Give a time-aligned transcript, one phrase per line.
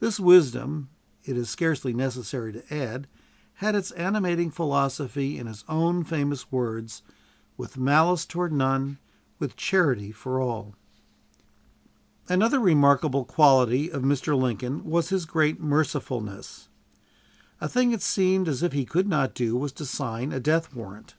[0.00, 0.90] This wisdom,
[1.24, 3.06] it is scarcely necessary to add,
[3.54, 7.00] had its animating philosophy in his own famous words,
[7.56, 8.98] "With malice toward none,
[9.38, 10.74] with charity for all."
[12.28, 14.38] Another remarkable quality of Mr.
[14.38, 16.68] Lincoln was his great mercifulness.
[17.58, 20.74] A thing it seemed as if he could not do was to sign a death
[20.74, 21.14] warrant.